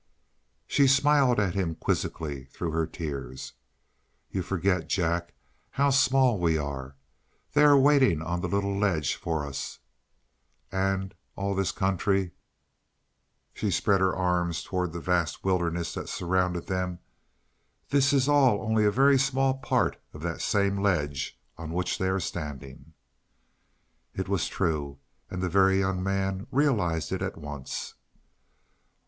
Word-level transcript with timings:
She 0.65 0.87
smiled 0.87 1.39
at 1.39 1.53
him 1.53 1.75
quizzically 1.75 2.45
through 2.45 2.71
her 2.71 2.87
tears. 2.87 3.53
"You 4.31 4.41
forget, 4.41 4.89
Jack, 4.89 5.35
how 5.69 5.91
small 5.91 6.39
we 6.39 6.57
are. 6.57 6.95
They 7.53 7.61
are 7.61 7.77
waiting 7.77 8.19
on 8.19 8.41
the 8.41 8.47
little 8.47 8.75
ledge 8.75 9.13
for 9.13 9.45
us 9.45 9.77
and 10.71 11.13
all 11.35 11.53
this 11.53 11.71
country" 11.71 12.31
She 13.53 13.69
spread 13.69 14.01
her 14.01 14.15
arms 14.15 14.63
toward 14.63 14.91
the 14.91 14.99
vast 14.99 15.43
wilderness 15.43 15.93
that 15.93 16.09
surrounded 16.09 16.65
them 16.65 16.97
"this 17.89 18.11
is 18.11 18.27
all 18.27 18.63
only 18.63 18.85
a 18.85 18.89
very 18.89 19.19
small 19.19 19.59
part 19.59 20.01
of 20.15 20.23
that 20.23 20.41
same 20.41 20.81
ledge 20.81 21.39
on 21.59 21.69
which 21.73 21.99
they 21.99 22.07
are 22.09 22.19
standing." 22.19 22.93
It 24.15 24.27
was 24.27 24.47
true; 24.47 24.97
and 25.29 25.43
the 25.43 25.47
Very 25.47 25.77
Young 25.77 26.01
Man 26.01 26.47
realized 26.49 27.11
it 27.11 27.21
at 27.21 27.37
once. 27.37 27.93